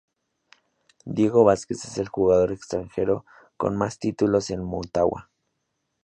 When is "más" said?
3.77-3.99